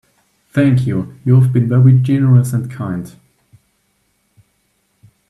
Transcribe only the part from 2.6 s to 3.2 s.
kind!